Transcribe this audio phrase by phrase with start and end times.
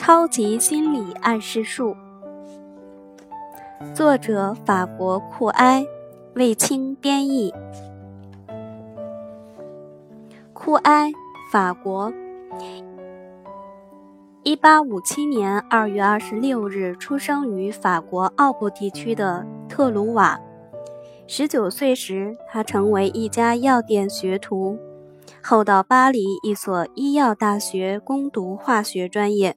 [0.00, 1.96] 超级心理暗示术，
[3.92, 5.84] 作者法国库埃，
[6.36, 7.52] 卫青编译。
[10.52, 11.10] 库埃，
[11.50, 12.12] 法国，
[14.44, 20.38] 一八五七年二月二十六日出生于法国奥布地区的特鲁瓦。
[21.26, 24.78] 十九岁时，他成为一家药店学徒。
[25.42, 29.56] 后到巴黎一所医药大学攻读化学专业。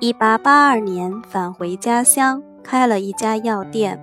[0.00, 4.02] 1882年返回家乡，开了一家药店。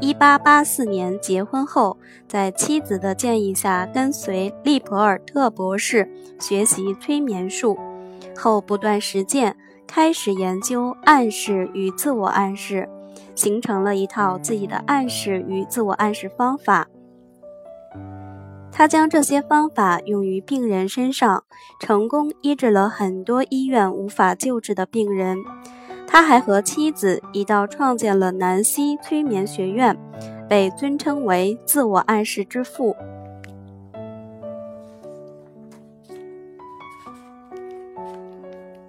[0.00, 7.78] 1884年结婚后，在妻子的建议下，跟随利普尔特博士学习催眠术，
[8.34, 9.54] 后不断实践，
[9.86, 12.88] 开始研究暗示与自我暗示，
[13.34, 16.88] 形成了一套自己的暗示与自我暗示方法。
[18.76, 21.44] 他将这些方法用于病人身上，
[21.78, 25.38] 成功医治了很多医院无法救治的病人。
[26.08, 29.96] 他还和妻子一道创建了南希催眠学院，
[30.48, 32.96] 被尊称为“自我暗示之父”。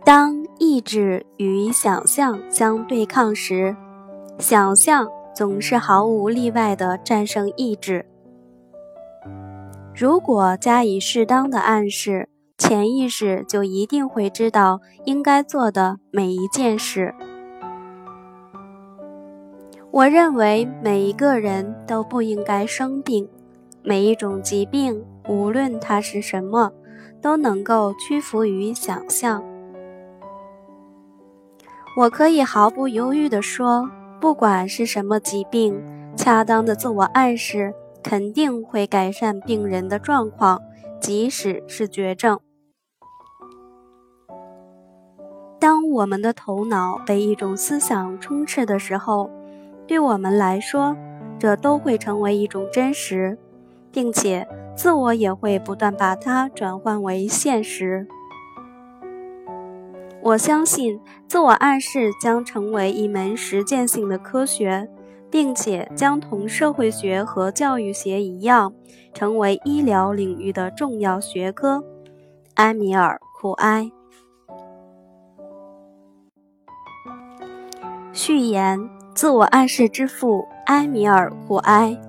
[0.04, 3.76] 当意志与想象相对抗时，
[4.40, 8.08] 想象总是毫无例外地战胜意志。
[9.98, 17.16] 如果加以适当的暗示，潜意识就一定会知道应该做的每一件事。
[19.92, 23.26] 我认为每一个人都不应该生病，
[23.84, 26.74] 每一种疾病，无论它是什么，
[27.22, 29.42] 都能够屈服于想象。
[31.96, 35.82] 我可以毫不犹豫地说，不管是什么疾病，
[36.18, 37.74] 恰当的自我暗示。
[38.08, 40.62] 肯定会改善病人的状况，
[41.02, 42.40] 即使是绝症。
[45.60, 49.32] 当我们的头脑被一种思想充斥的时候，
[49.88, 50.96] 对我们来说，
[51.40, 53.40] 这都会成为一种真实，
[53.92, 58.06] 并且自我也会不断把它转换为现实。
[60.22, 64.92] 我相信，自我暗示将成为一门实践性的科学。
[65.36, 68.74] 并且将同社会学和教育学一样，
[69.14, 71.84] 成为医疗领域的重要学科。
[72.54, 73.92] 埃米尔·库埃。
[78.14, 82.00] 序言：自我暗示之父埃米尔·库埃。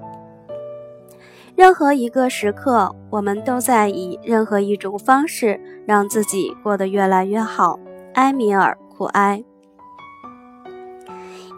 [1.57, 7.81] 任何一个时刻，我们都在以任何一种方式让自己过得越来越好。
[8.15, 9.43] 埃米尔·库埃。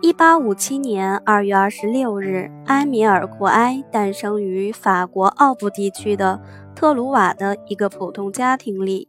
[0.01, 6.41] 一八五七年二月二十六日，埃米尔·库埃诞生于法国奥布地区的
[6.73, 9.09] 特鲁瓦的一个普通家庭里。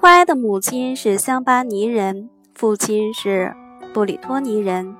[0.00, 3.54] 库埃的母亲是香巴尼人，父亲是
[3.94, 4.96] 布里托尼人，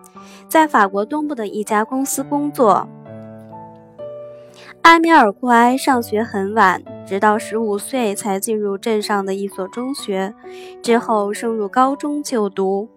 [0.49, 2.89] 在法国东部的一家公司工作。
[4.83, 10.33] 埃米尔·库埃上学很晚，直到十五岁才进入镇上的一所中学，
[10.81, 12.89] 之后升入高中就读。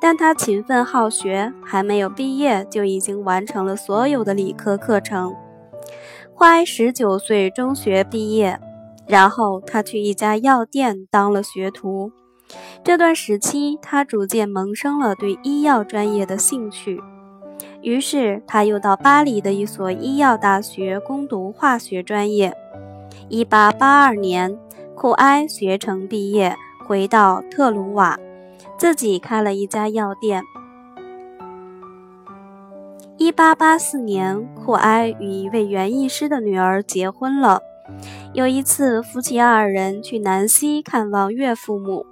[0.00, 5.34] 但他勤奋好学，还没有毕业就已经完成了所有的理科课程。
[6.34, 8.58] 花十九岁中学毕业，
[9.06, 12.12] 然后他去一家药店当了学徒。
[12.82, 17.02] 这段时期，他逐渐萌生了对医药专业的兴趣。
[17.82, 22.54] 于是，他又到巴黎的一所医药大学攻读化学专业。
[23.28, 24.58] 一八八二年，
[24.94, 26.56] 库埃学成毕业，
[26.86, 28.18] 回到特鲁瓦。
[28.78, 30.44] 自己开了一家药店。
[33.16, 37.60] 一八八四年，库埃与一位园艺师的女儿结婚了。
[38.32, 42.06] 有一次，夫妻二人去南希看望岳父母，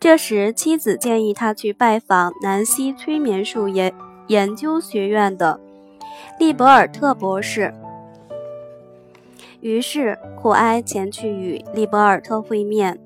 [0.00, 3.92] 这时妻子建议他去拜访南希催眠术研
[4.28, 5.60] 研究学院的
[6.38, 7.74] 利伯尔特博士。
[9.60, 12.98] 于是，库埃前去与利伯尔特会面。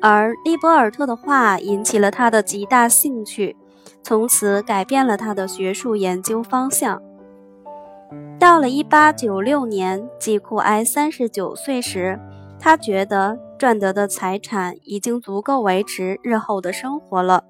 [0.00, 3.56] 而利伯尔特的话引起了他的极大兴趣，
[4.02, 7.02] 从此改变了他的学术研究方向。
[8.38, 12.20] 到了1896年，即库埃三十九岁时，
[12.60, 17.44] 他觉得赚得的财产已经足够维持日后的生活了，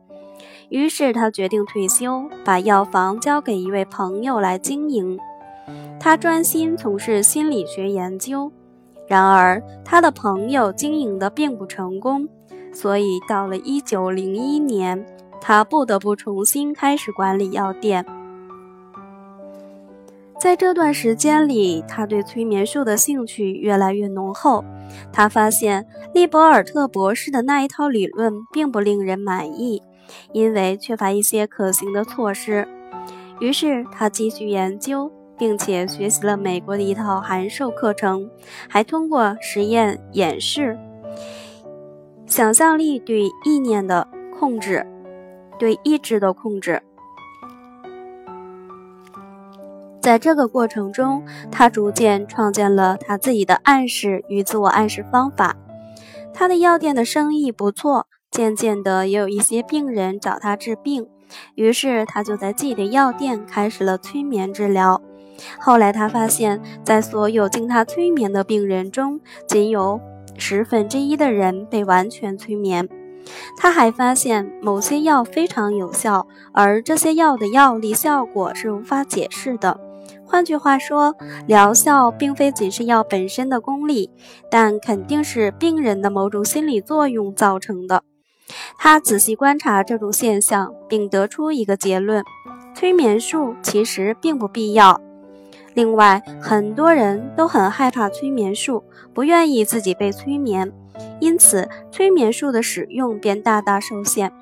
[0.69, 5.19] 于是他决定退休，把药房交给一位朋友来经营。
[5.99, 8.53] 他专心从事心理学研究。
[9.07, 12.29] 然而，他的朋友经营的并不成功，
[12.73, 15.07] 所以到了1901年，
[15.41, 18.05] 他不得不重新开始管理药店。
[20.39, 24.65] 在这段时间里，他对催眠术的兴趣越来越浓厚。
[25.13, 29.83] 他发现利伯尔特博士的那一套理论并不令人满意，
[30.33, 32.69] 因为缺乏一些可行的措施。
[33.41, 38.31] 于是他继续研究，并且学习了美国的一套函授课程，
[38.69, 40.79] 还通过实验演示
[42.27, 44.87] 想象力对意念的控制，
[45.59, 46.83] 对意志的控制。
[50.01, 55.57] 在这个过程中，他逐渐创建了他自己的暗示与自我暗示方法。
[56.33, 61.09] 他的药店的生意不错，渐渐的也有一些病人找他治病，
[61.57, 65.01] 于是他就在自己的药店开始了催眠治疗。
[65.61, 70.01] 后来他发现，在所有经他催眠的病人中，仅有
[70.37, 72.89] 十分之一的人被完全催眠。
[73.59, 79.81] 他还发现某些药非常有效，而这些药的药力效果是无法解释的。
[80.25, 81.15] 换句话说，
[81.47, 84.11] 疗效并非仅是药本身的功力，
[84.51, 88.03] 但肯定是病人的某种心理作用造成的。
[88.79, 92.25] 他仔细观察这种现象，并得出一个结论：
[92.75, 95.01] 催眠术其实并不必要。
[95.77, 98.83] 另外，很多人都很害怕催眠术，
[99.13, 100.73] 不愿意自己被催眠，
[101.21, 104.33] 因此催眠术的使用便大大受限。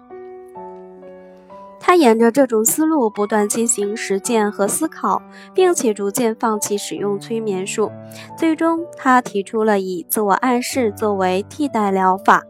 [1.81, 5.21] 他沿着这种思路不断进行实践和思考，
[5.53, 7.91] 并且逐渐放弃使用催眠术。
[8.39, 12.45] 最终，他提出了以自我暗示作为替代疗法，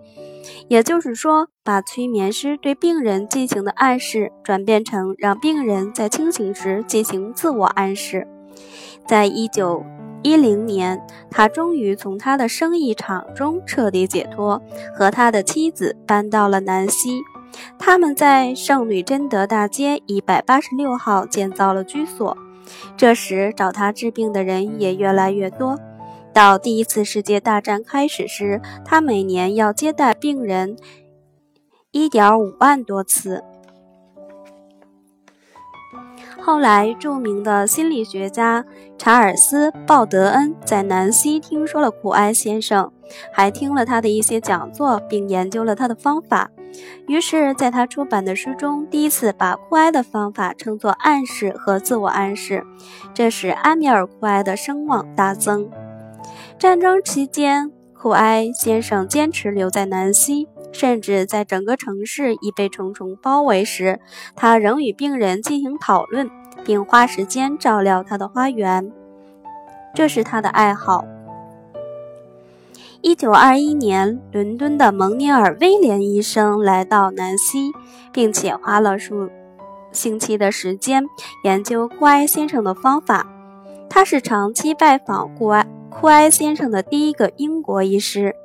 [0.68, 8.28] 也就是说，把催眠师对病人进行的暗示转变成让病人在清醒时进行自我暗示。
[9.06, 9.84] 在一九
[10.22, 11.00] 一零年，
[11.30, 14.62] 他终于从他的生意场中彻底解脱，
[14.94, 17.20] 和他的妻子搬到了南希。
[17.78, 22.36] 他们在圣女贞德大街一百八十六号建造了居所。
[22.96, 25.78] 这时找他治病的人也越来越多。
[26.32, 30.76] 到第一次世界大战开始时，他每年要接待病人
[31.92, 33.44] 一点五万多次。
[36.44, 38.62] 后来，著名的心理学家
[38.98, 42.92] 查尔斯·鲍德恩在南希听说了库埃先生，
[43.32, 46.50] 还听了他的一些讲座，并研究了他的方法。
[47.06, 52.62] 于是，在他出版的书中，第一次把库埃的方法称作暗示和自我暗示，
[53.14, 55.70] 这使埃米尔·库埃的声望大增。
[56.58, 57.72] 战争期间，
[58.04, 60.46] 库埃先生坚持留在南希。
[60.72, 63.98] 甚至在整个城市已被重重包围时，
[64.36, 66.28] 他仍与病人进行讨论，
[66.66, 68.92] 并花时间照料他的花园。
[69.94, 71.06] 这是他的爱好。
[73.00, 77.72] 一九二一年，伦敦的蒙尼尔·威廉医生来到南希，
[78.12, 79.30] 并且花了数
[79.92, 81.06] 星期的时间
[81.44, 83.26] 研究库埃先生的方法。
[83.88, 85.63] 他是长期拜访库埃
[86.04, 88.36] 库埃先生的第一个英国医师。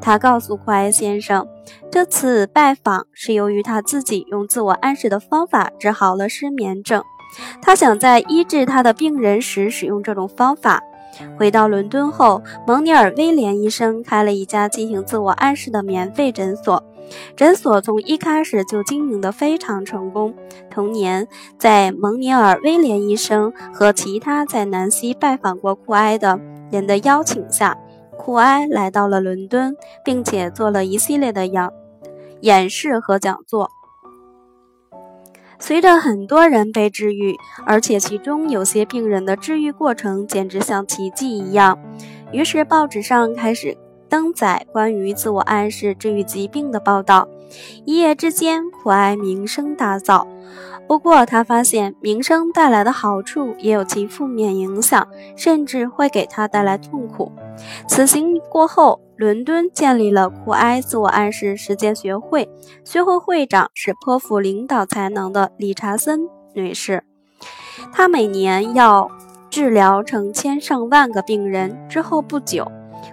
[0.00, 1.44] 他告诉库埃先生，
[1.90, 7.02] 这次拜访是由于他自己用自我暗示的方法治好了失眠症。
[7.60, 10.80] 他想在医治他的病人时使用这种方法。
[11.36, 16.80] 回到伦敦后，蒙尼尔·威廉医生开了一家进行自我暗示的免费诊所。
[17.34, 20.32] 诊所从一开始就经营得非常成功。
[20.70, 21.26] 同年，
[21.58, 26.38] 在蒙尼尔·威廉医生和其他在南希拜访过库埃的
[26.70, 27.76] 人的邀请下。
[28.18, 29.74] 库埃来到了伦敦，
[30.04, 31.70] 并且做了一系列的演
[32.42, 33.70] 演示和讲座。
[35.58, 37.34] 随着很多人被治愈，
[37.64, 41.78] 而且其中有些病人的治愈过程简直像奇迹一样，
[42.30, 43.76] 于是报纸上开始
[44.08, 47.26] 登载关于自我暗示治愈疾病的报道。
[47.86, 50.26] 一夜之间，库埃名声大噪。
[50.90, 55.06] 不过，他发现名声带来的好处也有其负面影响，
[55.36, 57.30] 甚至会给他带来痛苦。
[57.86, 62.50] 此行过后，伦敦建立了库埃自我暗示实践学会，
[62.82, 67.04] 学会会长是颇富领导才能的理查森女士。
[67.92, 69.08] 她每年要
[69.48, 71.78] 治疗成千上万个病人。
[71.88, 72.66] 之后不久，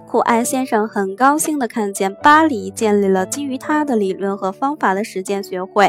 [0.04, 5.88] 库埃先生很高兴地看见巴黎建立了基于他的理论和方法的实践学会。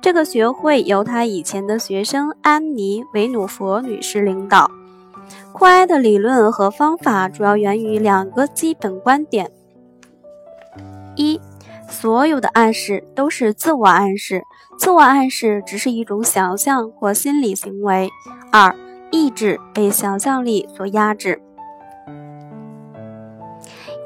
[0.00, 4.70] 这个学会由他以前的学生安妮·维努佛女士领导。
[5.52, 9.50] 库埃的理论和方法主要源于两个基本观点：
[11.16, 11.40] 一，
[11.88, 14.42] 所有的暗示都是自我暗示，
[14.78, 18.08] 自我暗示只是一种想象或心理行为；
[18.52, 18.74] 二，
[19.10, 21.42] 意志被想象力所压制。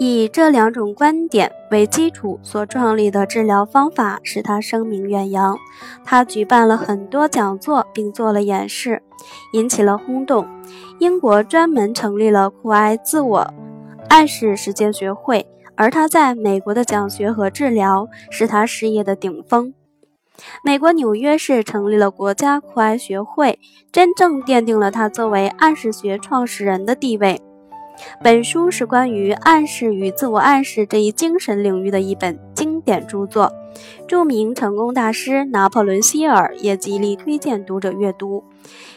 [0.04, 5.56] 以这两种观点为基础所创立的治疗方法使他声名远扬。
[6.04, 9.00] 他举办了很多讲座，并做了演示，
[9.52, 10.44] 引起了轰动。
[10.98, 13.54] 英国专门成立了库埃自我
[14.08, 19.72] 暗示实践学会，而他在美国的讲学和治疗是他事业的顶峰。
[20.64, 23.60] 美国纽约市成立了国家库爱学会，
[23.92, 27.40] 真正奠定了他作为暗示学创始人的地位。
[28.22, 33.52] 本书是关于暗示与自我暗示这一精神领域的一本经典著作。
[34.06, 38.44] 著名成功大师拿破仑·希尔也极力推荐读者阅读，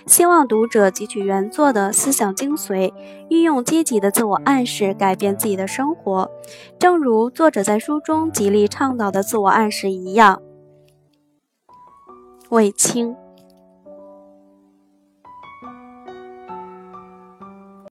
[0.05, 2.91] 希望读者汲取原作的思想精髓，
[3.29, 6.29] 运用积极的自我暗示改变自己的生活，
[6.77, 10.41] 正如作者在书中极力倡导的自我暗示一样。
[12.49, 13.15] 卫青。